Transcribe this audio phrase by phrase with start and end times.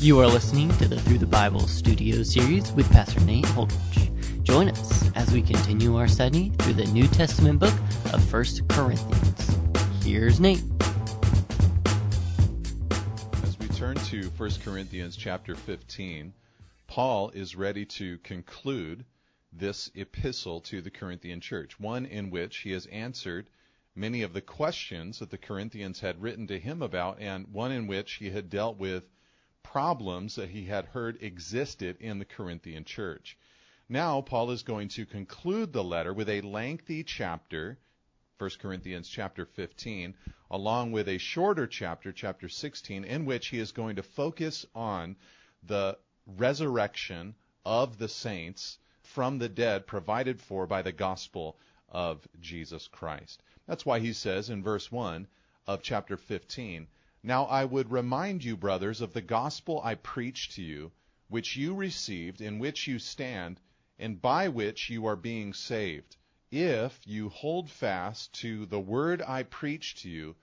[0.00, 4.42] You are listening to the Through the Bible studio series with Pastor Nate Holdridge.
[4.42, 7.74] Join us as we continue our study through the New Testament book
[8.12, 9.58] of 1 Corinthians.
[10.04, 10.62] Here's Nate.
[13.42, 16.32] As we turn to 1 Corinthians chapter 15,
[16.86, 19.04] Paul is ready to conclude
[19.52, 23.48] this epistle to the Corinthian church, one in which he has answered
[23.94, 27.86] many of the questions that the Corinthians had written to him about, and one in
[27.86, 29.04] which he had dealt with
[29.62, 33.36] problems that he had heard existed in the Corinthian church.
[33.88, 37.78] Now, Paul is going to conclude the letter with a lengthy chapter,
[38.38, 40.14] 1 Corinthians chapter 15,
[40.50, 45.16] along with a shorter chapter, chapter 16, in which he is going to focus on
[45.62, 52.88] the resurrection of the saints from the dead provided for by the gospel of Jesus
[52.88, 53.42] Christ.
[53.66, 55.28] That's why he says in verse 1
[55.66, 56.88] of chapter 15,
[57.22, 60.90] now I would remind you, brothers, of the gospel I preached to you,
[61.28, 63.60] which you received, in which you stand,
[63.98, 66.16] and by which you are being saved,
[66.50, 70.34] if you hold fast to the word I preached to you,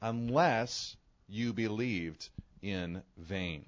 [0.00, 0.96] unless
[1.28, 2.28] you believed
[2.60, 3.66] in vain.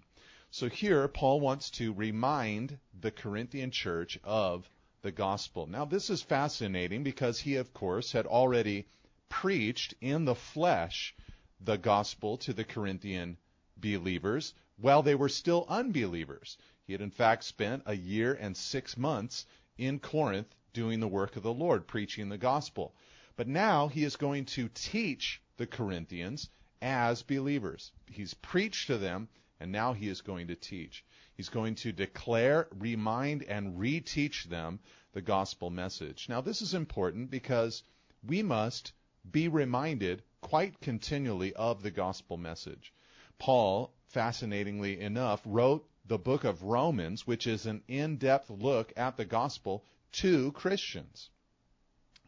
[0.50, 4.68] So here, Paul wants to remind the Corinthian church of
[5.06, 5.68] the gospel.
[5.68, 8.88] Now, this is fascinating because he, of course, had already
[9.28, 11.14] preached in the flesh
[11.60, 13.36] the gospel to the Corinthian
[13.76, 16.58] believers while they were still unbelievers.
[16.88, 19.46] He had, in fact, spent a year and six months
[19.78, 22.92] in Corinth doing the work of the Lord, preaching the gospel.
[23.36, 26.48] But now he is going to teach the Corinthians
[26.82, 27.92] as believers.
[28.10, 29.28] He's preached to them,
[29.60, 31.04] and now he is going to teach.
[31.36, 34.80] He's going to declare, remind, and reteach them
[35.12, 36.28] the gospel message.
[36.28, 37.82] Now, this is important because
[38.26, 38.92] we must
[39.30, 42.92] be reminded quite continually of the gospel message.
[43.38, 49.16] Paul, fascinatingly enough, wrote the book of Romans, which is an in depth look at
[49.16, 51.28] the gospel to Christians.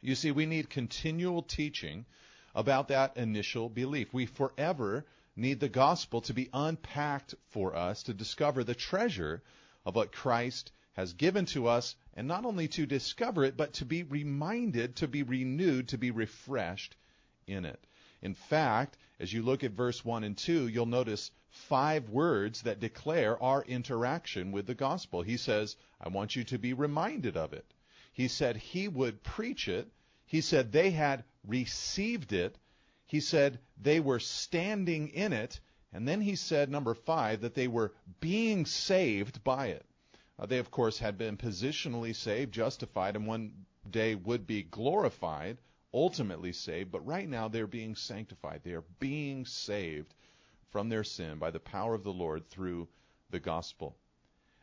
[0.01, 2.05] You see, we need continual teaching
[2.55, 4.13] about that initial belief.
[4.13, 5.07] We forever
[5.39, 9.43] need the gospel to be unpacked for us to discover the treasure
[9.87, 13.85] of what Christ has given to us, and not only to discover it, but to
[13.85, 16.97] be reminded, to be renewed, to be refreshed
[17.47, 17.87] in it.
[18.21, 22.81] In fact, as you look at verse 1 and 2, you'll notice five words that
[22.81, 25.23] declare our interaction with the gospel.
[25.23, 27.65] He says, I want you to be reminded of it.
[28.13, 29.89] He said he would preach it.
[30.27, 32.59] He said they had received it.
[33.09, 35.59] He said they were standing in it.
[35.93, 39.85] And then he said, number five, that they were being saved by it.
[40.39, 45.59] Uh, they, of course, had been positionally saved, justified, and one day would be glorified
[45.93, 48.61] ultimately saved, but right now they're being sanctified.
[48.63, 50.15] They are being saved
[50.71, 52.89] from their sin by the power of the Lord through
[53.31, 53.97] the gospel.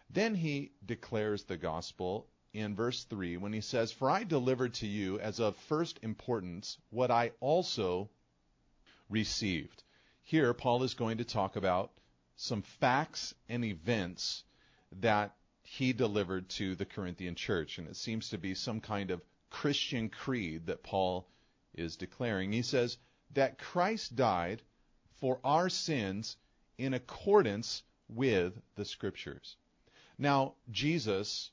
[0.09, 4.87] Then he declares the gospel in verse 3 when he says, For I delivered to
[4.87, 8.09] you as of first importance what I also
[9.09, 9.83] received.
[10.23, 11.91] Here, Paul is going to talk about
[12.35, 14.43] some facts and events
[15.01, 17.77] that he delivered to the Corinthian church.
[17.77, 21.27] And it seems to be some kind of Christian creed that Paul
[21.73, 22.51] is declaring.
[22.51, 22.97] He says
[23.33, 24.61] that Christ died
[25.19, 26.37] for our sins
[26.77, 29.55] in accordance with the Scriptures.
[30.17, 31.51] Now, Jesus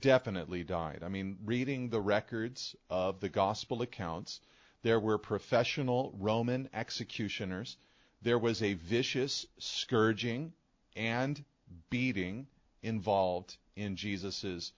[0.00, 1.02] definitely died.
[1.04, 4.40] I mean, reading the records of the gospel accounts,
[4.86, 7.76] there were professional Roman executioners.
[8.22, 10.52] There was a vicious scourging
[10.94, 11.44] and
[11.90, 12.46] beating
[12.84, 14.70] involved in Jesus'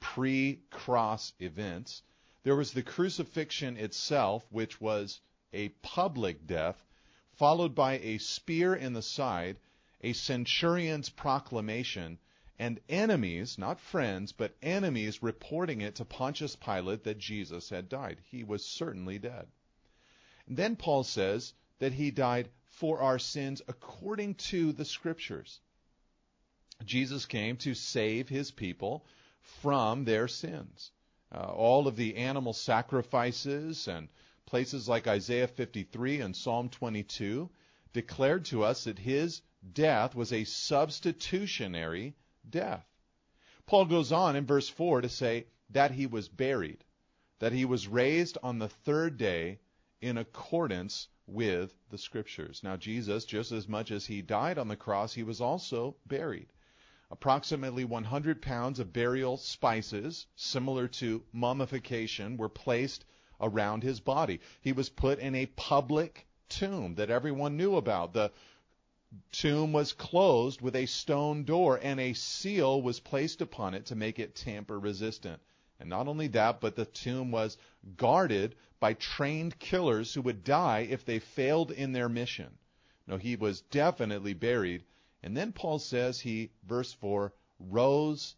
[0.00, 2.02] pre cross events.
[2.42, 5.18] There was the crucifixion itself, which was
[5.54, 6.76] a public death,
[7.38, 9.56] followed by a spear in the side,
[10.02, 12.18] a centurion's proclamation,
[12.58, 18.20] and enemies, not friends, but enemies reporting it to Pontius Pilate that Jesus had died.
[18.30, 19.46] He was certainly dead.
[20.48, 25.60] And then Paul says that he died for our sins according to the Scriptures.
[26.84, 29.06] Jesus came to save his people
[29.42, 30.90] from their sins.
[31.30, 34.08] Uh, all of the animal sacrifices and
[34.46, 37.50] places like Isaiah 53 and Psalm 22
[37.92, 42.14] declared to us that his death was a substitutionary
[42.50, 42.86] death.
[43.66, 46.84] Paul goes on in verse 4 to say that he was buried,
[47.38, 49.58] that he was raised on the third day
[50.00, 52.62] in accordance with the Scriptures.
[52.62, 56.52] Now, Jesus, just as much as he died on the cross, he was also buried.
[57.10, 63.04] Approximately 100 pounds of burial spices, similar to mummification, were placed
[63.40, 64.40] around his body.
[64.60, 68.12] He was put in a public tomb that everyone knew about.
[68.12, 68.32] The
[69.32, 73.96] tomb was closed with a stone door, and a seal was placed upon it to
[73.96, 75.40] make it tamper resistant.
[75.80, 77.56] And not only that, but the tomb was
[77.96, 82.58] guarded by trained killers who would die if they failed in their mission.
[83.06, 84.84] No, he was definitely buried.
[85.22, 88.34] And then Paul says he, verse 4, rose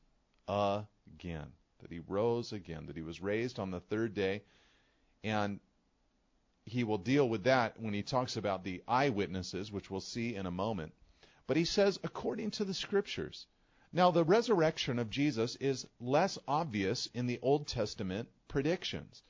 [0.47, 1.53] again.
[1.81, 4.43] That he rose again, that he was raised on the third day.
[5.25, 5.61] And
[6.65, 10.47] he will deal with that when he talks about the eyewitnesses, which we'll see in
[10.47, 10.93] a moment.
[11.47, 13.47] But he says, according to the scriptures.
[13.93, 19.23] Now, the resurrection of Jesus is less obvious in the Old Testament predictions.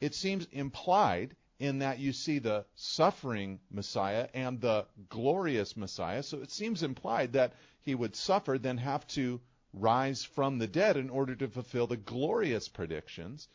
[0.00, 6.22] It seems implied in that you see the suffering Messiah and the glorious Messiah.
[6.22, 9.40] So it seems implied that he would suffer, then have to
[9.72, 13.48] rise from the dead in order to fulfill the glorious predictions.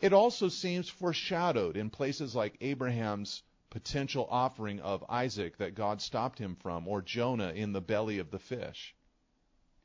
[0.00, 6.38] It also seems foreshadowed in places like Abraham's potential offering of Isaac that God stopped
[6.38, 8.94] him from, or Jonah in the belly of the fish.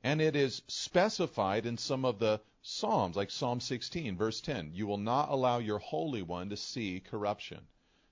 [0.03, 4.71] And it is specified in some of the Psalms, like Psalm 16, verse 10.
[4.73, 7.65] You will not allow your Holy One to see corruption.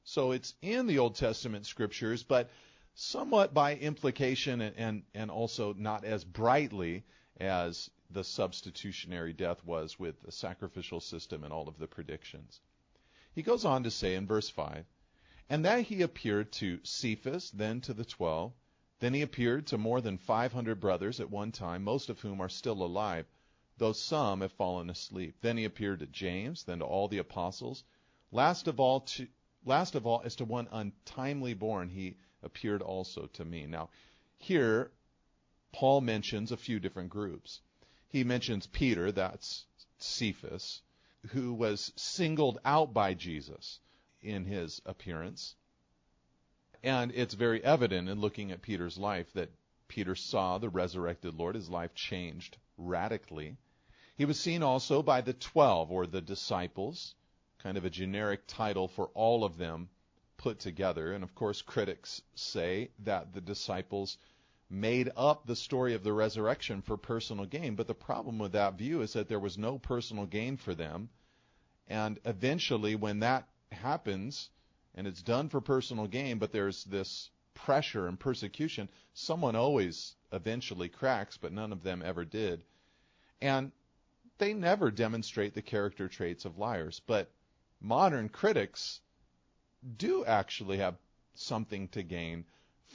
[0.04, 2.50] So it's in the Old Testament scriptures, but
[2.96, 7.04] somewhat by implication and, and, and also not as brightly
[7.40, 12.62] as the substitutionary death was with the sacrificial system and all of the predictions.
[13.34, 14.86] He goes on to say in verse 5
[15.50, 18.54] And that he appeared to Cephas, then to the twelve.
[19.00, 22.50] Then he appeared to more than 500 brothers at one time, most of whom are
[22.50, 23.28] still alive,
[23.78, 25.36] though some have fallen asleep.
[25.42, 27.84] Then he appeared to James, then to all the apostles.
[28.32, 29.28] Last of all, to,
[29.66, 33.68] last of all, as to one untimely born, he appeared also to me.
[33.68, 33.90] Now,
[34.38, 34.92] here,
[35.72, 37.62] Paul mentions a few different groups.
[38.10, 39.66] He mentions Peter, that's
[39.98, 40.82] Cephas,
[41.30, 43.80] who was singled out by Jesus
[44.22, 45.56] in his appearance.
[46.84, 49.52] And it's very evident in looking at Peter's life that
[49.88, 51.56] Peter saw the resurrected Lord.
[51.56, 53.58] His life changed radically.
[54.16, 57.16] He was seen also by the twelve, or the disciples,
[57.60, 59.90] kind of a generic title for all of them
[60.38, 61.14] put together.
[61.14, 64.18] And of course, critics say that the disciples
[64.70, 67.76] made up the story of the resurrection for personal gain.
[67.76, 71.10] But the problem with that view is that there was no personal gain for them.
[71.88, 74.50] And eventually, when that happens,
[74.94, 80.90] and it's done for personal gain, but there's this pressure and persecution, someone always eventually
[80.90, 82.62] cracks, but none of them ever did.
[83.42, 83.72] And
[84.38, 87.02] they never demonstrate the character traits of liars.
[87.08, 87.32] But
[87.80, 89.00] modern critics
[89.98, 90.98] do actually have
[91.36, 92.46] something to gain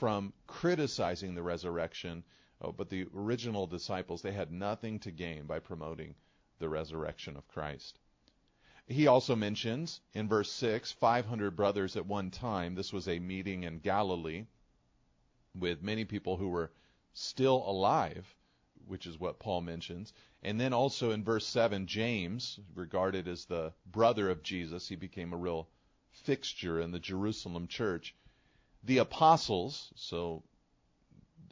[0.03, 2.25] from criticizing the resurrection.
[2.61, 6.17] Oh, but the original disciples, they had nothing to gain by promoting
[6.59, 8.01] the resurrection of Christ.
[8.89, 12.75] He also mentions in verse 6 500 brothers at one time.
[12.75, 14.47] This was a meeting in Galilee
[15.55, 16.73] with many people who were
[17.13, 18.35] still alive,
[18.89, 20.13] which is what Paul mentions.
[20.43, 25.33] And then also in verse 7, James, regarded as the brother of Jesus, he became
[25.33, 25.69] a real
[26.11, 28.17] fixture in the Jerusalem church
[28.84, 30.43] the apostles, so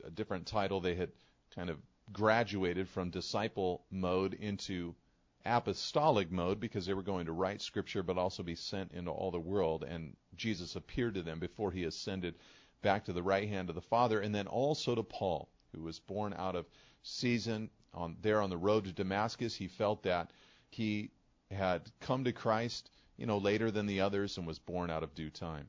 [0.04, 1.10] a different title, they had
[1.54, 1.78] kind of
[2.12, 4.94] graduated from disciple mode into
[5.44, 9.30] apostolic mode because they were going to write scripture but also be sent into all
[9.30, 12.34] the world and Jesus appeared to them before he ascended
[12.82, 15.98] back to the right hand of the Father and then also to Paul who was
[15.98, 16.66] born out of
[17.02, 19.54] season on there on the road to Damascus.
[19.54, 20.30] He felt that
[20.68, 21.10] he
[21.50, 25.14] had come to Christ you know later than the others and was born out of
[25.14, 25.68] due time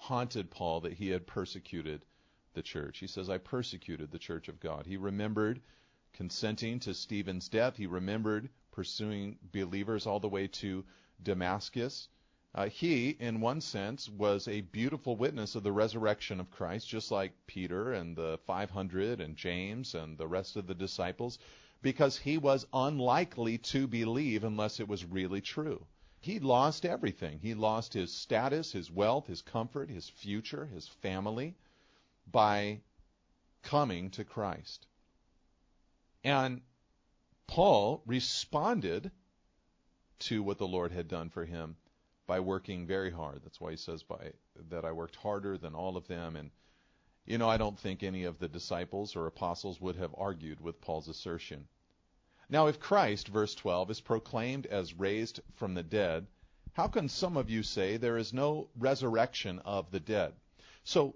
[0.00, 2.06] haunted Paul that he had persecuted
[2.54, 2.98] the church.
[2.98, 4.86] He says, I persecuted the church of God.
[4.86, 5.60] He remembered
[6.14, 7.76] consenting to Stephen's death.
[7.76, 10.84] He remembered pursuing believers all the way to
[11.22, 12.08] Damascus.
[12.54, 17.10] Uh, he, in one sense, was a beautiful witness of the resurrection of Christ, just
[17.10, 21.38] like Peter and the 500 and James and the rest of the disciples,
[21.82, 25.86] because he was unlikely to believe unless it was really true
[26.20, 27.38] he lost everything.
[27.40, 31.56] He lost his status, his wealth, his comfort, his future, his family
[32.30, 32.80] by
[33.62, 34.86] coming to Christ.
[36.22, 36.60] And
[37.46, 39.10] Paul responded
[40.20, 41.76] to what the Lord had done for him
[42.26, 43.40] by working very hard.
[43.42, 44.32] That's why he says by
[44.68, 46.50] that I worked harder than all of them and
[47.26, 50.80] You know, I don't think any of the disciples or apostles would have argued with
[50.80, 51.68] Paul's assertion.
[52.52, 56.26] Now, if Christ, verse 12, is proclaimed as raised from the dead,
[56.72, 60.34] how can some of you say there is no resurrection of the dead?
[60.82, 61.14] So,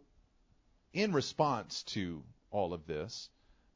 [0.92, 2.22] in response to
[2.52, 3.30] all of this,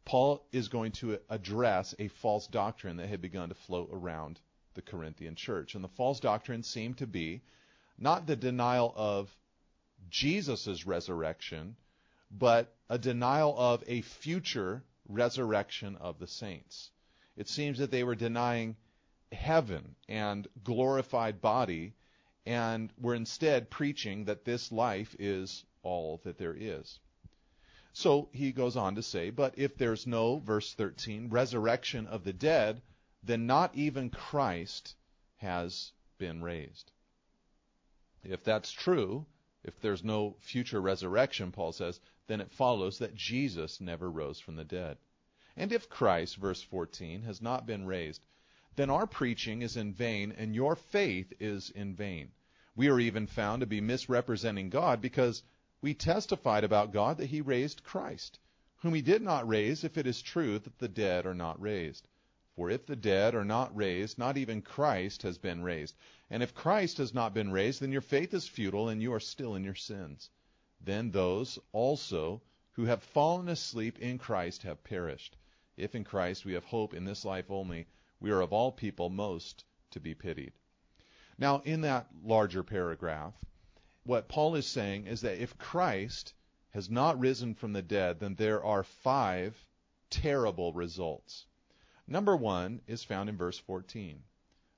[0.05, 4.38] Paul is going to address a false doctrine that had begun to float around
[4.75, 5.75] the Corinthian church.
[5.75, 7.43] And the false doctrine seemed to be
[7.99, 9.37] not the denial of
[10.09, 11.75] Jesus' resurrection,
[12.31, 16.93] but a denial of a future resurrection of the saints.
[17.38, 18.76] It seems that they were denying
[19.30, 21.95] heaven and glorified body
[22.45, 26.99] and were instead preaching that this life is all that there is.
[27.92, 32.33] So he goes on to say, But if there's no, verse 13, resurrection of the
[32.33, 32.83] dead,
[33.23, 34.97] then not even Christ
[35.37, 36.90] has been raised.
[38.25, 39.26] If that's true,
[39.62, 44.57] if there's no future resurrection, Paul says, then it follows that Jesus never rose from
[44.57, 44.99] the dead.
[45.59, 48.25] And if Christ, verse 14, has not been raised,
[48.77, 52.31] then our preaching is in vain and your faith is in vain.
[52.77, 55.43] We are even found to be misrepresenting God because
[55.83, 58.38] we testified about God that he raised Christ,
[58.77, 62.07] whom he did not raise if it is true that the dead are not raised.
[62.55, 65.97] For if the dead are not raised, not even Christ has been raised.
[66.31, 69.21] And if Christ has not been raised, then your faith is futile and you are
[69.21, 70.31] still in your sins
[70.81, 72.41] then those also
[72.73, 75.37] who have fallen asleep in Christ have perished.
[75.79, 77.87] If in Christ we have hope in this life only,
[78.19, 80.53] we are of all people most to be pitied.
[81.39, 83.35] Now, in that larger paragraph,
[84.03, 86.35] what Paul is saying is that if Christ
[86.71, 89.57] has not risen from the dead, then there are five
[90.11, 91.47] terrible results.
[92.07, 94.25] Number one is found in verse 14.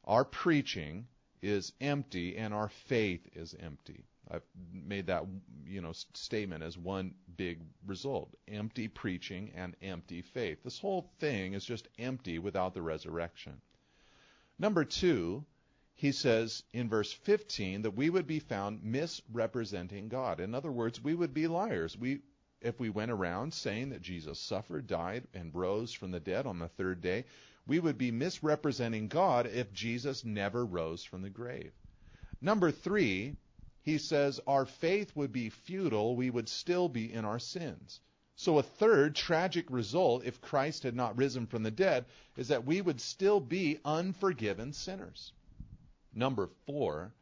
[0.05, 1.09] Our preaching
[1.41, 4.05] is empty and our faith is empty.
[4.31, 5.25] I've made that
[5.67, 10.63] you know statement as one big result: empty preaching and empty faith.
[10.63, 13.61] This whole thing is just empty without the resurrection.
[14.59, 15.45] Number two,
[15.95, 20.41] he says in verse 15 that we would be found misrepresenting God.
[20.41, 21.97] In other words, we would be liars.
[21.97, 22.21] We
[22.61, 26.59] if we went around saying that Jesus suffered, died, and rose from the dead on
[26.59, 27.25] the third day,
[27.67, 31.73] we would be misrepresenting God if Jesus never rose from the grave.
[32.41, 33.37] Number three,
[33.83, 38.01] he says our faith would be futile, we would still be in our sins.
[38.37, 42.07] So, a third tragic result, if Christ had not risen from the dead,
[42.37, 45.33] is that we would still be unforgiven sinners.
[46.15, 47.13] Number four,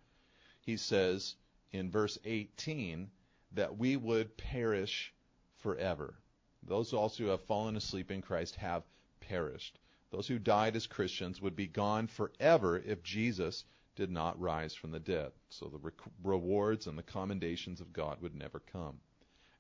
[0.61, 1.35] he says
[1.73, 3.11] in verse 18
[3.53, 5.13] that we would perish
[5.57, 6.15] forever.
[6.63, 8.85] Those also who have fallen asleep in Christ have
[9.21, 9.79] perished.
[10.11, 13.65] Those who died as Christians would be gone forever if Jesus
[13.99, 15.33] did not rise from the dead.
[15.51, 15.91] So the re-
[16.23, 19.01] rewards and the commendations of God would never come.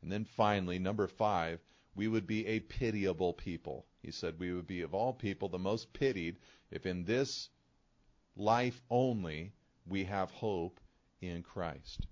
[0.00, 1.58] And then finally, number five,
[1.96, 3.84] we would be a pitiable people.
[4.00, 6.36] He said we would be of all people the most pitied
[6.70, 7.48] if in this
[8.36, 9.54] life only
[9.84, 10.78] we have hope
[11.20, 12.06] in Christ.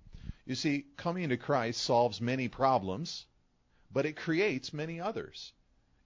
[0.46, 3.24] You see, coming to Christ solves many problems,
[3.92, 5.52] but it creates many others.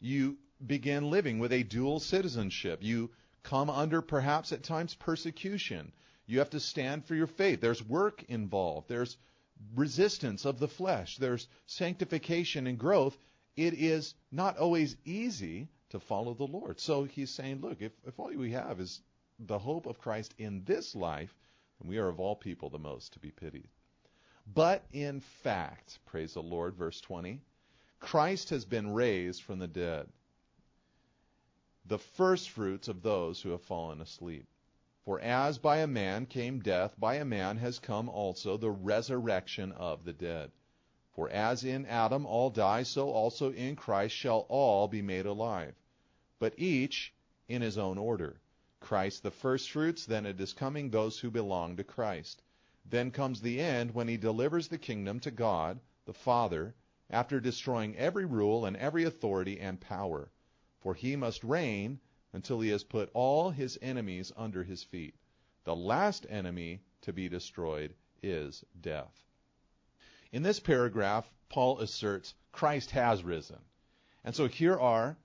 [0.01, 0.37] You
[0.67, 2.81] begin living with a dual citizenship.
[2.83, 3.11] You
[3.43, 5.93] come under perhaps at times persecution.
[6.31, 7.61] You have to stand for your faith.
[7.61, 8.89] There's work involved.
[8.89, 9.17] There's
[9.75, 11.17] resistance of the flesh.
[11.17, 13.17] There's sanctification and growth.
[13.57, 16.79] It is not always easy to follow the Lord.
[16.79, 19.01] So he's saying, look, if, if all we have is
[19.41, 21.35] the hope of Christ in this life,
[21.81, 23.69] then we are of all people the most to be pitied.
[24.55, 27.41] But in fact, praise the Lord, verse 20,
[27.99, 30.07] Christ has been raised from the dead,
[31.87, 34.47] the firstfruits of those who have fallen asleep.
[35.07, 39.73] For as by a man came death, by a man has come also the resurrection
[39.73, 40.53] of the dead.
[41.13, 45.75] For as in Adam all die, so also in Christ shall all be made alive.
[46.39, 47.15] But each
[47.49, 48.43] in his own order.
[48.79, 52.43] Christ the firstfruits, then it is coming those who belong to Christ.
[52.85, 56.75] Then comes the end when he delivers the kingdom to God, the Father,
[57.09, 60.31] after destroying every rule and every authority and power.
[60.81, 62.01] For he must reign
[62.33, 65.15] until he has put all his enemies under his feet.
[65.65, 69.25] The last enemy to be destroyed is death.
[70.33, 73.61] In this paragraph, Paul asserts Christ has risen.
[74.25, 75.17] And so here are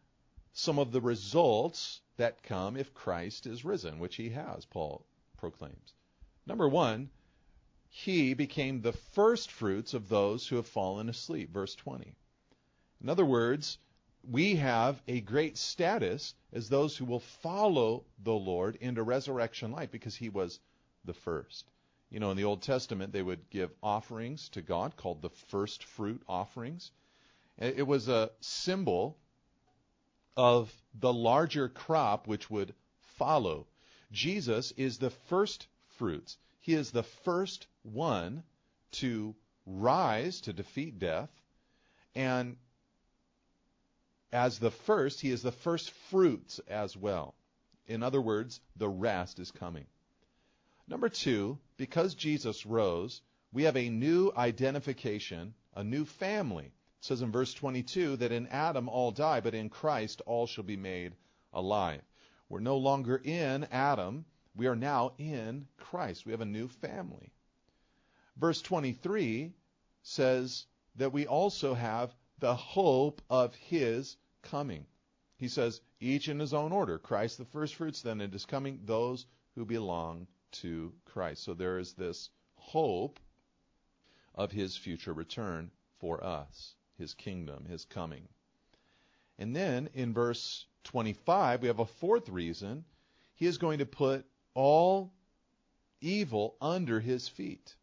[0.54, 5.06] some of the results that come if Christ is risen, which he has, Paul
[5.38, 5.94] proclaims.
[6.46, 7.10] Number one,
[7.90, 12.16] he became the first fruits of those who have fallen asleep, verse 20.
[13.02, 13.78] In other words,
[14.30, 19.92] we have a great status as those who will follow the Lord into resurrection life
[19.92, 20.60] because he was
[21.04, 21.70] the first.
[22.10, 25.84] You know, in the Old Testament, they would give offerings to God called the first
[25.84, 26.92] fruit offerings.
[27.58, 29.18] It was a symbol
[30.36, 32.74] of the larger crop which would
[33.18, 33.68] follow.
[34.12, 35.68] Jesus is the first
[35.98, 36.38] fruits.
[36.60, 38.44] He is the first one
[38.94, 41.30] to rise to defeat death.
[42.14, 42.58] And
[44.36, 47.36] as the first, he is the first fruits as well.
[47.88, 49.86] In other words, the rest is coming.
[50.90, 53.22] Number two, because Jesus rose,
[53.54, 56.66] we have a new identification, a new family.
[56.66, 60.66] It says in verse 22 that in Adam all die, but in Christ all shall
[60.66, 61.16] be made
[61.54, 62.02] alive.
[62.50, 66.26] We're no longer in Adam, we are now in Christ.
[66.26, 67.32] We have a new family.
[68.36, 69.54] Verse 23
[70.04, 70.66] says
[70.98, 74.86] that we also have the hope of his coming.
[75.38, 76.98] He says, each in his own order.
[76.98, 79.26] Christ the firstfruits, then it is coming, those
[79.56, 81.44] who belong to Christ.
[81.44, 83.20] So there is this hope
[84.34, 88.28] of his future return for us, his kingdom, his coming.
[89.38, 92.86] And then in verse 25, we have a fourth reason.
[93.36, 95.12] He is going to put all
[96.00, 97.76] evil under his feet.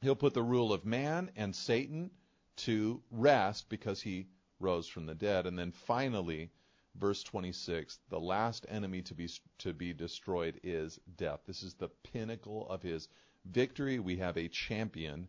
[0.00, 2.10] He'll put the rule of man and Satan
[2.56, 4.26] to rest because he
[4.60, 5.46] rose from the dead.
[5.46, 6.50] And then finally,
[6.94, 11.40] verse 26, the last enemy to be to be destroyed is death.
[11.46, 13.08] This is the pinnacle of his
[13.44, 13.98] victory.
[13.98, 15.28] We have a champion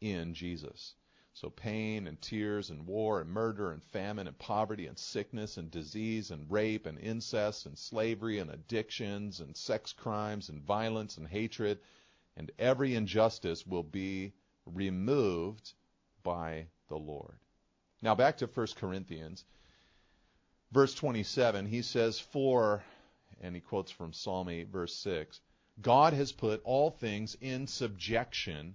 [0.00, 0.94] in Jesus.
[1.34, 5.70] So pain and tears and war and murder and famine and poverty and sickness and
[5.70, 11.26] disease and rape and incest and slavery and addictions and sex crimes and violence and
[11.26, 11.78] hatred
[12.36, 14.32] and every injustice will be
[14.66, 15.72] removed
[16.22, 17.38] by the Lord.
[18.02, 19.44] Now back to 1 Corinthians.
[20.72, 22.82] Verse 27, he says, For,
[23.40, 25.40] and he quotes from Psalm 8, verse 6,
[25.80, 28.74] God has put all things in subjection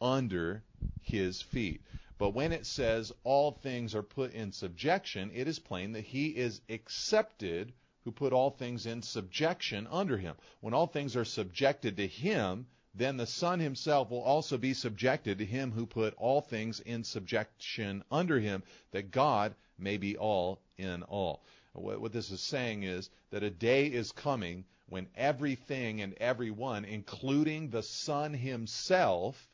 [0.00, 0.62] under
[1.02, 1.82] his feet.
[2.18, 6.28] But when it says all things are put in subjection, it is plain that he
[6.28, 7.72] is accepted
[8.04, 10.36] who put all things in subjection under him.
[10.60, 15.38] When all things are subjected to him, then the Son himself will also be subjected
[15.38, 20.60] to him who put all things in subjection under him, that God may be all
[20.76, 21.42] in all.
[21.72, 27.70] What, this is saying is that a day is coming when everything and everyone, including
[27.70, 29.48] the Son himself,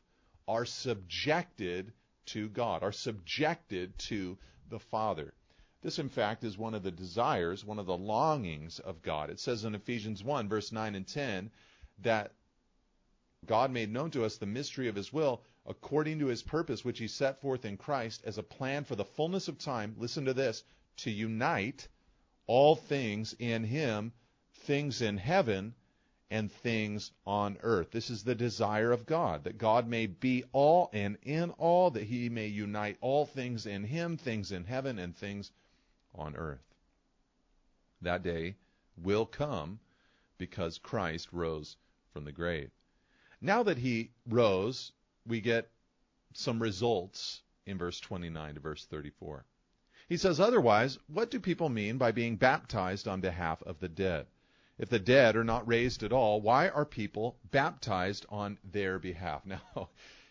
[0.45, 1.93] are subjected
[2.25, 4.37] to God, are subjected to
[4.69, 5.33] the Father.
[5.81, 9.29] This, in fact, is one of the desires, one of the longings of God.
[9.29, 11.51] It says in Ephesians 1, verse 9 and 10,
[11.99, 12.33] that
[13.45, 16.99] God made known to us the mystery of his will according to his purpose, which
[16.99, 19.95] he set forth in Christ as a plan for the fullness of time.
[19.97, 20.63] Listen to this
[20.97, 21.87] to unite
[22.47, 24.11] all things in him,
[24.53, 25.73] things in heaven
[26.31, 27.91] and things on earth.
[27.91, 32.03] This is the desire of God, that God may be all and in all, that
[32.03, 35.51] he may unite all things in him, things in heaven and things
[36.13, 36.63] on earth.
[38.01, 38.55] That day
[38.97, 39.79] will come
[40.37, 41.77] because Christ rose
[42.13, 42.71] from the grave.
[43.41, 44.91] Now that he rose,
[45.25, 45.69] we get
[46.33, 49.45] some results in verse 29 to verse 34.
[50.09, 54.27] He says, Otherwise, what do people mean by being baptized on behalf of the dead?
[54.77, 59.45] If the dead are not raised at all, why are people baptized on their behalf?
[59.45, 59.89] Now,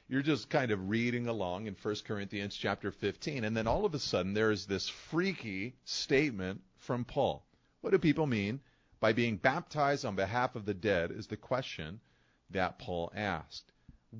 [0.08, 3.94] you're just kind of reading along in 1 Corinthians chapter 15, and then all of
[3.94, 7.44] a sudden there is this freaky statement from Paul.
[7.82, 8.60] What do people mean
[9.00, 11.10] by being baptized on behalf of the dead?
[11.10, 12.00] Is the question
[12.50, 13.72] that Paul asked.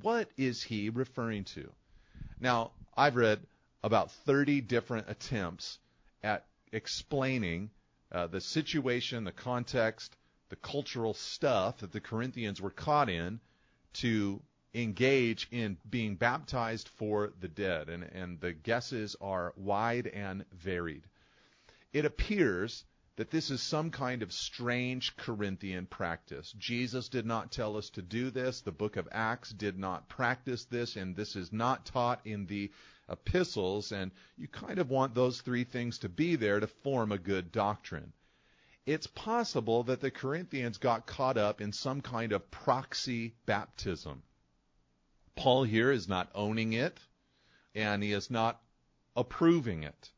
[0.03, 1.73] What is he referring to?
[2.41, 3.41] Now, I've read
[3.83, 5.79] about 30 different attempts
[6.23, 7.71] at explaining
[8.13, 10.17] uh, the situation, the context,
[10.49, 13.41] the cultural stuff that the Corinthians were caught in
[13.95, 14.43] to
[14.75, 17.89] engage in being baptized for the dead.
[17.89, 21.05] And, and the guesses are wide and varied.
[21.93, 22.85] It appears
[23.19, 26.55] that this is some kind of strange Corinthian practice.
[26.57, 28.61] Jesus did not tell us to do this.
[28.61, 32.71] The book of Acts did not practice this, and this is not taught in the
[33.11, 33.91] epistles.
[33.91, 37.51] And you kind of want those three things to be there to form a good
[37.51, 38.13] doctrine.
[38.87, 44.23] It's possible that the Corinthians got caught up in some kind of proxy baptism.
[45.35, 47.01] Paul here is not owning it,
[47.75, 48.63] and he is not
[49.17, 50.13] approving it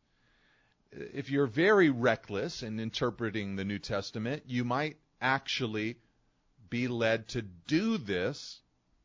[0.92, 5.96] if you're very reckless in interpreting the New Testament, you might actually
[6.68, 8.60] be led to do this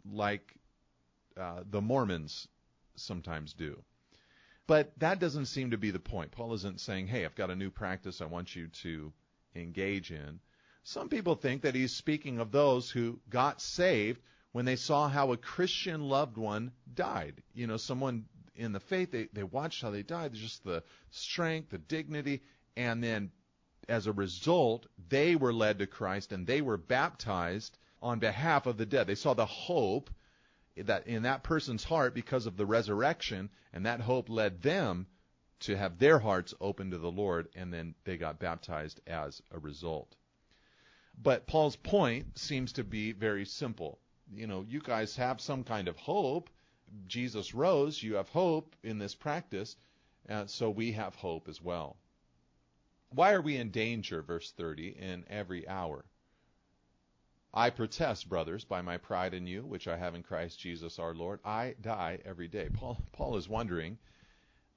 [0.09, 0.53] like
[1.39, 2.47] uh, the Mormons
[2.95, 3.81] sometimes do.
[4.67, 6.31] But that doesn't seem to be the point.
[6.31, 9.13] Paul isn't saying, hey, I've got a new practice I want you to
[9.55, 10.39] engage in.
[10.83, 14.21] Some people think that he's speaking of those who got saved
[14.51, 17.43] when they saw how a Christian loved one died.
[17.53, 19.11] You know, someone in the faith.
[19.11, 20.33] They they watched how they died.
[20.33, 22.41] Just the strength, the dignity,
[22.75, 23.31] and then
[23.87, 28.77] as a result, they were led to Christ and they were baptized on behalf of
[28.77, 29.07] the dead.
[29.07, 30.09] They saw the hope
[30.75, 35.07] that in that person's heart because of the resurrection, and that hope led them
[35.61, 39.59] to have their hearts open to the Lord, and then they got baptized as a
[39.59, 40.15] result.
[41.17, 43.99] But Paul's point seems to be very simple.
[44.33, 46.49] You know, you guys have some kind of hope.
[47.07, 48.01] Jesus rose.
[48.01, 49.75] You have hope in this practice.
[50.27, 51.97] Uh, so we have hope as well.
[53.09, 56.05] Why are we in danger, verse 30, in every hour?
[57.53, 61.13] I protest, brothers, by my pride in you, which I have in Christ Jesus our
[61.13, 61.39] Lord.
[61.45, 62.69] I die every day.
[62.73, 63.97] Paul, Paul is wondering,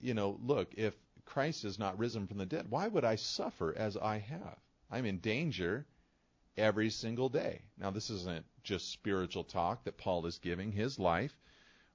[0.01, 0.94] you know, look, if
[1.25, 4.59] Christ is not risen from the dead, why would I suffer as I have?
[4.90, 5.87] I'm in danger
[6.57, 7.62] every single day.
[7.79, 10.71] Now, this isn't just spiritual talk that Paul is giving.
[10.71, 11.37] His life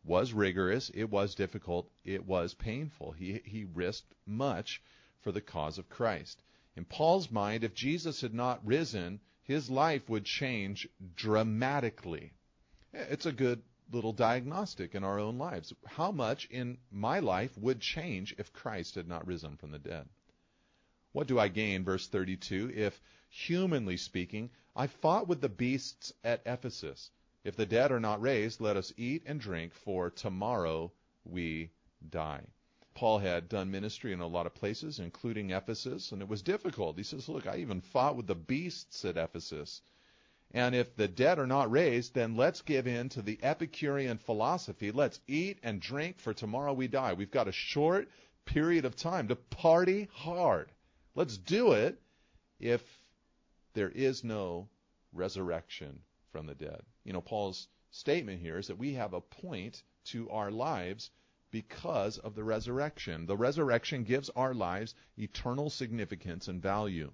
[0.03, 3.11] was rigorous, it was difficult, it was painful.
[3.11, 4.81] He, he risked much
[5.21, 6.41] for the cause of Christ.
[6.75, 12.33] In Paul's mind, if Jesus had not risen, his life would change dramatically.
[12.91, 13.61] It's a good
[13.91, 15.73] little diagnostic in our own lives.
[15.85, 20.09] How much in my life would change if Christ had not risen from the dead?
[21.11, 26.41] What do I gain, verse 32, if, humanly speaking, I fought with the beasts at
[26.45, 27.11] Ephesus?
[27.43, 30.93] If the dead are not raised, let us eat and drink, for tomorrow
[31.25, 31.71] we
[32.09, 32.45] die.
[32.93, 36.95] Paul had done ministry in a lot of places, including Ephesus, and it was difficult.
[36.95, 39.81] He says, Look, I even fought with the beasts at Ephesus.
[40.51, 44.91] And if the dead are not raised, then let's give in to the Epicurean philosophy.
[44.91, 47.13] Let's eat and drink, for tomorrow we die.
[47.13, 48.07] We've got a short
[48.45, 50.71] period of time to party hard.
[51.15, 51.99] Let's do it
[52.59, 52.83] if
[53.73, 54.69] there is no
[55.11, 55.99] resurrection
[56.31, 56.83] from the dead.
[57.03, 61.11] You know, Paul's statement here is that we have a point to our lives
[61.51, 63.25] because of the resurrection.
[63.25, 67.11] The resurrection gives our lives eternal significance and value.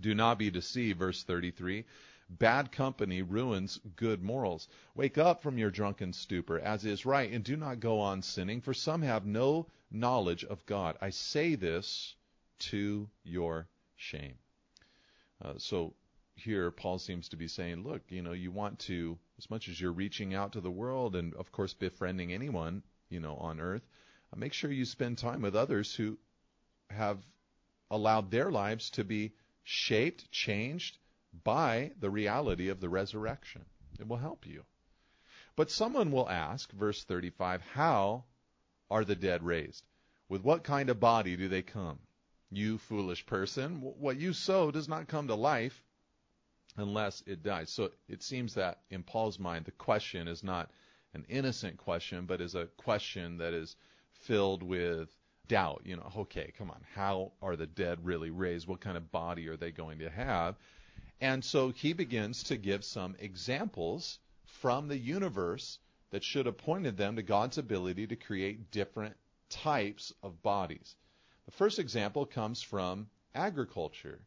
[0.00, 1.84] Do not be deceived, verse 33.
[2.28, 4.68] Bad company ruins good morals.
[4.94, 8.60] Wake up from your drunken stupor, as is right, and do not go on sinning,
[8.60, 10.96] for some have no knowledge of God.
[11.00, 12.14] I say this
[12.70, 14.38] to your shame.
[15.42, 15.94] Uh, so
[16.40, 19.80] here, Paul seems to be saying, look, you know, you want to, as much as
[19.80, 23.86] you're reaching out to the world and, of course, befriending anyone, you know, on earth.
[24.32, 26.18] Uh, make sure you spend time with others who
[26.88, 27.18] have
[27.90, 30.98] allowed their lives to be shaped, changed
[31.44, 33.64] by the reality of the resurrection.
[33.98, 34.64] It will help you.
[35.56, 38.24] But someone will ask, verse 35, how
[38.90, 39.84] are the dead raised?
[40.28, 41.98] With what kind of body do they come?
[42.50, 45.82] You foolish person, what you sow does not come to life
[46.76, 47.70] unless it dies.
[47.70, 50.70] So it seems that in Paul's mind, the question is not
[51.14, 53.76] an innocent question, but is a question that is
[54.12, 55.08] filled with
[55.48, 55.82] doubt.
[55.84, 58.68] You know, okay, come on, how are the dead really raised?
[58.68, 60.56] What kind of body are they going to have?
[61.20, 65.78] And so he begins to give some examples from the universe
[66.10, 69.16] that should have pointed them to God's ability to create different
[69.48, 70.96] types of bodies.
[71.46, 74.20] The first example comes from agriculture.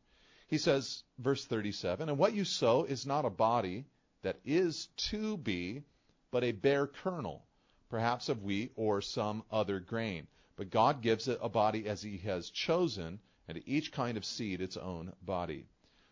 [0.47, 3.85] He says, verse 37, and what you sow is not a body
[4.21, 5.83] that is to be,
[6.31, 7.45] but a bare kernel,
[7.89, 10.27] perhaps of wheat or some other grain.
[10.55, 14.25] But God gives it a body as He has chosen, and to each kind of
[14.25, 15.67] seed its own body.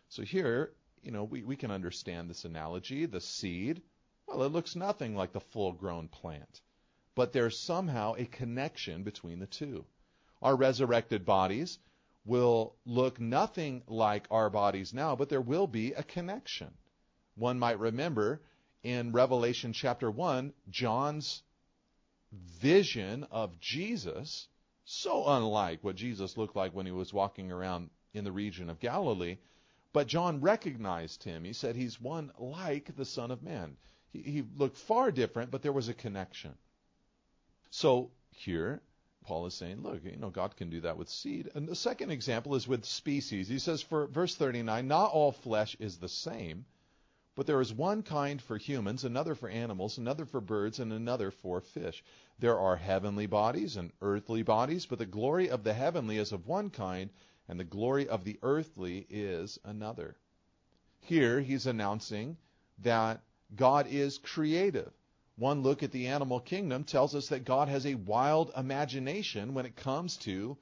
[0.08, 3.06] So here, you know, we, we can understand this analogy.
[3.06, 3.82] The seed,
[4.26, 6.60] well, it looks nothing like the full grown plant.
[7.14, 9.84] But there's somehow a connection between the two.
[10.40, 11.78] Our resurrected bodies
[12.24, 16.72] will look nothing like our bodies now, but there will be a connection.
[17.34, 18.40] One might remember
[18.82, 21.42] in Revelation chapter 1, John's
[22.32, 24.48] vision of Jesus,
[24.84, 28.80] so unlike what Jesus looked like when he was walking around in the region of
[28.80, 29.38] Galilee,
[29.92, 31.44] but John recognized him.
[31.44, 33.76] He said he's one like the Son of Man.
[34.10, 36.54] He, he looked far different, but there was a connection.
[37.70, 38.80] So here,
[39.22, 41.50] Paul is saying, look, you know, God can do that with seed.
[41.54, 43.48] And the second example is with species.
[43.48, 46.64] He says, for verse 39, not all flesh is the same
[47.34, 51.30] but there is one kind for humans, another for animals, another for birds, and another
[51.30, 52.04] for fish.
[52.38, 56.46] There are heavenly bodies and earthly bodies, but the glory of the heavenly is of
[56.46, 57.08] one kind,
[57.48, 60.16] and the glory of the earthly is another.
[61.00, 62.36] Here he's announcing
[62.80, 63.22] that
[63.56, 64.92] God is creative.
[65.36, 69.64] One look at the animal kingdom tells us that God has a wild imagination when
[69.64, 70.58] it comes to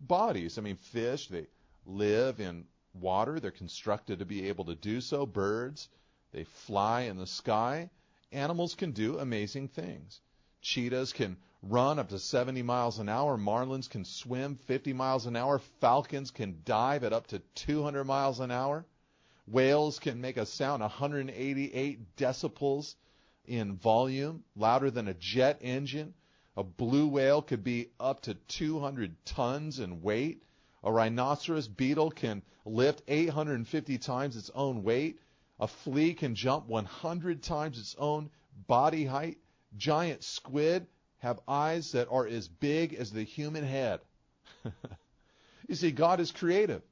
[0.00, 0.58] bodies.
[0.58, 1.46] I mean, fish, they
[1.86, 5.24] live in water, they're constructed to be able to do so.
[5.24, 5.88] Birds,
[6.32, 7.88] they fly in the sky.
[8.30, 10.20] Animals can do amazing things.
[10.60, 13.38] Cheetahs can run up to 70 miles an hour.
[13.38, 15.58] Marlins can swim 50 miles an hour.
[15.80, 18.84] Falcons can dive at up to 200 miles an hour.
[19.46, 22.94] Whales can make a sound 188 decibels
[23.44, 26.14] in volume, louder than a jet engine.
[26.56, 30.42] A blue whale could be up to 200 tons in weight.
[30.82, 35.20] A rhinoceros beetle can lift 850 times its own weight.
[35.58, 38.30] A flea can jump 100 times its own
[38.66, 39.38] body height.
[39.76, 40.86] Giant squid
[41.18, 44.00] have eyes that are as big as the human head.
[45.68, 46.82] you see, God is creative.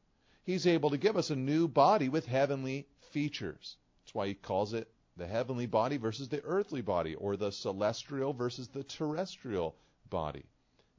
[0.45, 3.77] He's able to give us a new body with heavenly features.
[4.03, 8.33] That's why he calls it the heavenly body versus the earthly body, or the celestial
[8.33, 9.75] versus the terrestrial
[10.09, 10.45] body.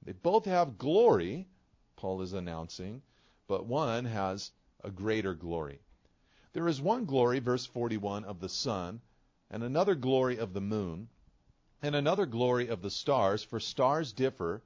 [0.03, 1.47] They both have glory,
[1.95, 3.01] Paul is announcing,
[3.47, 4.51] but one has
[4.83, 5.79] a greater glory.
[6.53, 9.01] There is one glory, verse 41, of the sun,
[9.49, 11.09] and another glory of the moon,
[11.81, 14.61] and another glory of the stars, for stars differ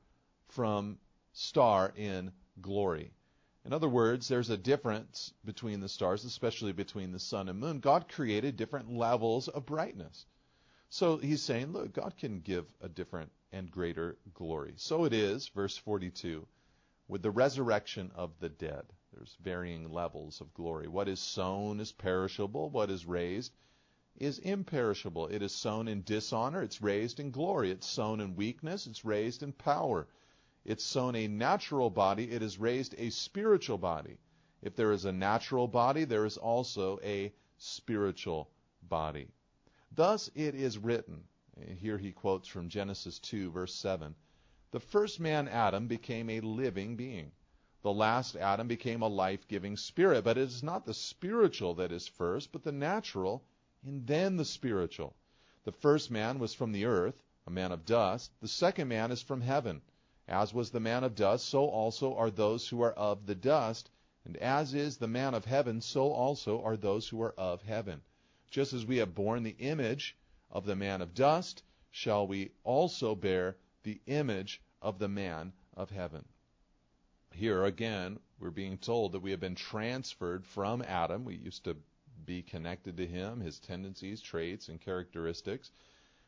[0.47, 0.97] from
[1.33, 3.11] star in glory.
[3.65, 7.79] In other words, there's a difference between the stars, especially between the sun and moon.
[7.79, 10.25] God created different levels of brightness.
[10.89, 14.73] So he's saying, look, God can give a different and greater glory.
[14.77, 16.45] So it is, verse 42,
[17.07, 18.83] with the resurrection of the dead.
[19.13, 20.87] There's varying levels of glory.
[20.87, 23.53] What is sown is perishable, what is raised
[24.17, 25.27] is imperishable.
[25.27, 27.71] It is sown in dishonor, it's raised in glory.
[27.71, 30.07] It's sown in weakness, it's raised in power.
[30.65, 34.17] It's sown a natural body, it is raised a spiritual body.
[34.61, 38.49] If there is a natural body, there is also a spiritual
[38.81, 39.27] body.
[39.91, 41.27] Thus it is written,
[41.77, 44.15] here he quotes from Genesis 2, verse 7
[44.71, 47.31] The first man, Adam, became a living being.
[47.83, 50.23] The last Adam became a life giving spirit.
[50.23, 53.43] But it is not the spiritual that is first, but the natural,
[53.83, 55.15] and then the spiritual.
[55.65, 58.31] The first man was from the earth, a man of dust.
[58.39, 59.81] The second man is from heaven.
[60.27, 63.89] As was the man of dust, so also are those who are of the dust.
[64.25, 68.01] And as is the man of heaven, so also are those who are of heaven.
[68.49, 70.15] Just as we have borne the image
[70.49, 75.89] of the man of dust, shall we also bear the image of the man of
[75.89, 76.25] heaven.
[77.33, 81.25] Here again, we're being told that we have been transferred from Adam.
[81.25, 81.75] We used to
[82.25, 85.71] be connected to him, his tendencies, traits, and characteristics.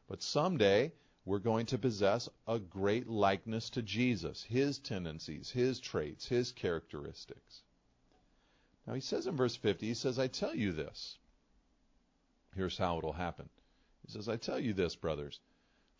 [0.08, 0.92] But someday,
[1.26, 7.64] we're going to possess a great likeness to Jesus, his tendencies, his traits, his characteristics.
[8.86, 11.18] Now he says in verse 50, he says, I tell you this.
[12.56, 13.50] Here's how it'll happen.
[14.06, 15.40] He says, I tell you this, brothers.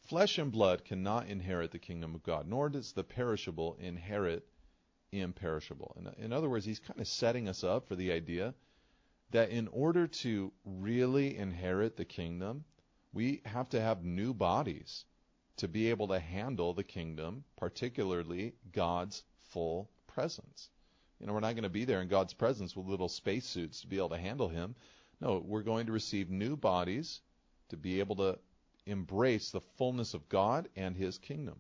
[0.02, 4.48] Flesh and blood cannot inherit the kingdom of God, nor does the perishable inherit
[5.12, 5.96] imperishable.
[5.98, 8.54] In, in other words, he's kind of setting us up for the idea
[9.32, 12.64] that in order to really inherit the kingdom,
[13.12, 15.06] we have to have new bodies
[15.58, 20.70] to be able to handle the kingdom, particularly God's full presence.
[21.20, 23.88] You know, we're not going to be there in God's presence with little spacesuits to
[23.88, 24.76] be able to handle Him.
[25.22, 27.22] No, we're going to receive new bodies
[27.70, 28.38] to be able to
[28.86, 31.60] embrace the fullness of God and His kingdom.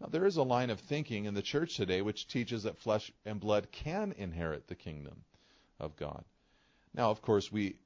[0.00, 3.10] Now, there is a line of thinking in the church today which teaches that flesh
[3.24, 5.24] and blood can inherit the kingdom
[5.80, 6.24] of God.
[6.94, 7.76] Now, of course, we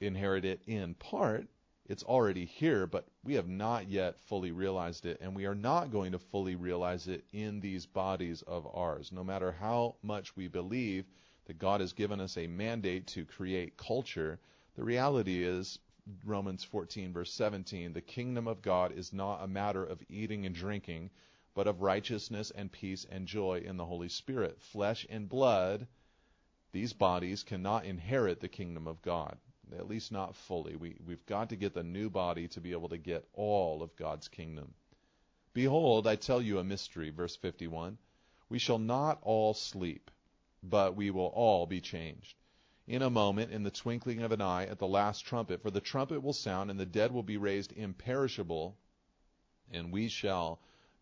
[0.00, 1.46] inherit it in part
[1.88, 5.90] it's already here, but we have not yet fully realized it, and we are not
[5.90, 9.10] going to fully realize it in these bodies of ours.
[9.10, 11.06] No matter how much we believe
[11.46, 14.38] that God has given us a mandate to create culture,
[14.74, 15.78] the reality is,
[16.26, 20.54] Romans 14, verse 17, the kingdom of God is not a matter of eating and
[20.54, 21.08] drinking,
[21.54, 24.60] but of righteousness and peace and joy in the Holy Spirit.
[24.60, 25.86] Flesh and blood,
[26.72, 29.38] these bodies cannot inherit the kingdom of God
[29.76, 30.76] at least not fully.
[30.76, 33.96] We, we've got to get the new body to be able to get all of
[33.96, 34.74] God's kingdom.
[35.52, 37.98] Behold, I tell you a mystery, verse 51.
[38.48, 40.10] We shall not all sleep,
[40.62, 42.34] but we will all be changed.
[42.86, 45.80] In a moment, in the twinkling of an eye, at the last trumpet, for the
[45.80, 48.78] trumpet will sound, and the dead will be raised imperishable,
[49.70, 50.60] and we shall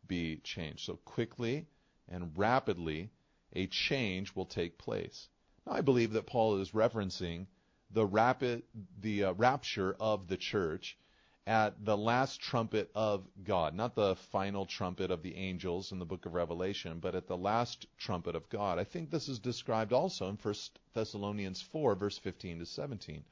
[0.08, 0.80] be changed.
[0.80, 1.66] So quickly
[2.08, 3.10] and rapidly,
[3.52, 5.28] a change will take place.
[5.66, 7.46] Now, I believe that Paul is referencing
[7.90, 8.62] the rapid
[9.00, 10.98] the uh, rapture of the church
[11.46, 16.04] at the last trumpet of God, not the final trumpet of the angels in the
[16.04, 18.80] book of Revelation, but at the last trumpet of God.
[18.80, 20.54] I think this is described also in 1
[20.94, 23.24] Thessalonians 4 verse 15 to 17.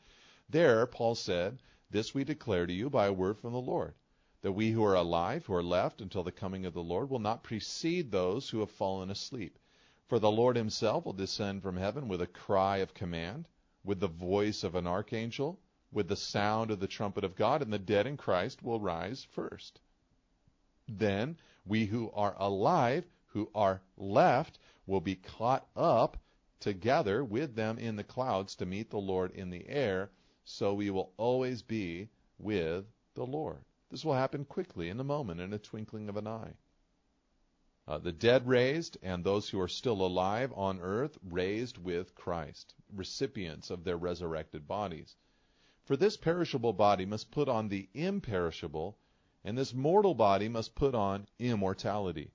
[0.48, 1.58] There Paul said,
[1.90, 3.94] "This we declare to you by a word from the Lord,
[4.42, 7.18] that we who are alive, who are left until the coming of the Lord, will
[7.18, 9.58] not precede those who have fallen asleep.
[10.06, 13.48] For the Lord himself will descend from heaven with a cry of command,
[13.84, 15.60] with the voice of an archangel,
[15.92, 19.22] with the sound of the trumpet of God, and the dead in Christ will rise
[19.22, 19.80] first.
[20.88, 26.18] Then We who are alive, who are left, will be caught up
[26.60, 30.10] together with them in the clouds to meet the Lord in the air,
[30.44, 33.64] so we will always be with the Lord.
[33.90, 36.54] This will happen quickly, in a moment, in a twinkling of an eye.
[37.86, 42.74] Uh, the dead raised, and those who are still alive on earth raised with Christ,
[42.90, 45.16] recipients of their resurrected bodies.
[45.84, 48.96] For this perishable body must put on the imperishable,
[49.44, 52.32] and this mortal body must put on immortality.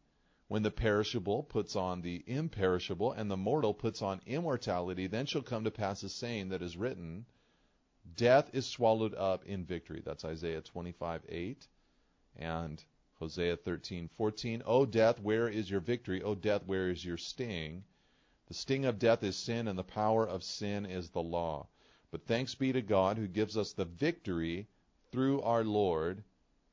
[0.49, 5.41] When the perishable puts on the imperishable, and the mortal puts on immortality, then shall
[5.41, 7.25] come to pass a saying that is written,
[8.15, 10.01] Death is swallowed up in victory.
[10.05, 11.67] That's Isaiah 25, 8.
[12.35, 12.83] And
[13.19, 16.23] Hosea 13:14, O death, where is your victory?
[16.23, 17.84] O death, where is your sting?
[18.47, 21.67] The sting of death is sin, and the power of sin is the law.
[22.12, 24.67] But thanks be to God who gives us the victory
[25.12, 26.23] through our Lord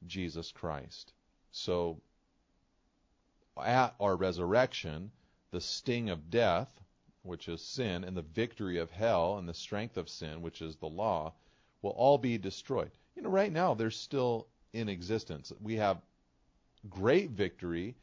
[0.07, 1.13] Jesus Christ.
[1.51, 2.01] So,
[3.57, 5.11] at our resurrection,
[5.51, 6.81] the sting of death,
[7.23, 10.77] which is sin, and the victory of hell and the strength of sin, which is
[10.77, 11.35] the law,
[11.83, 12.93] will all be destroyed.
[13.17, 15.53] You know, right now they're still in existence.
[15.61, 16.01] We have
[16.91, 17.95] great victory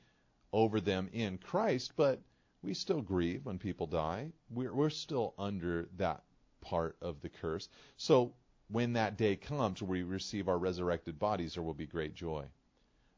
[0.52, 2.22] over them in Christ, but
[2.62, 4.32] we still grieve when people die.
[4.50, 6.24] We're, we're still under that
[6.62, 7.68] part of the curse.
[7.98, 8.34] So
[8.70, 12.46] when that day comes we receive our resurrected bodies, there will be great joy.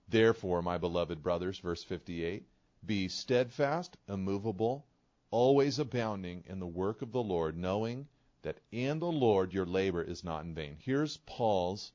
[0.08, 2.46] Therefore, my beloved brothers, verse 58,
[2.86, 4.86] be steadfast, immovable,
[5.32, 8.08] always abounding in the work of the Lord, knowing
[8.42, 10.78] that in the Lord your labor is not in vain.
[10.80, 11.92] Here's Paul's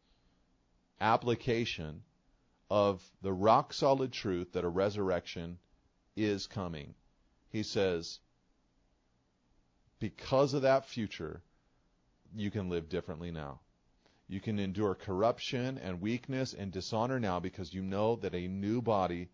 [1.00, 2.02] application
[2.70, 5.58] of the rock solid truth that a resurrection
[6.16, 6.94] is coming.
[7.50, 8.20] He says,
[9.98, 11.42] because of that future,
[12.34, 13.60] you can live differently now.
[14.28, 18.80] You can endure corruption and weakness and dishonor now because you know that a new
[18.80, 19.28] body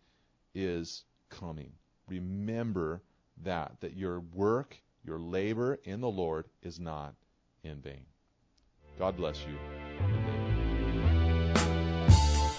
[0.55, 1.71] is coming.
[2.07, 3.03] Remember
[3.43, 7.13] that, that your work, your labor in the Lord is not
[7.63, 8.05] in vain.
[8.97, 9.76] God bless you.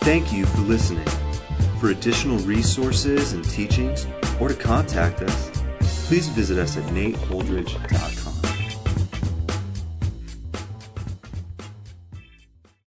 [0.08, 1.04] Thank you for listening.
[1.80, 4.06] For additional resources and teachings,
[4.40, 5.50] or to contact us,
[6.06, 8.17] please visit us at nateholdridge.com.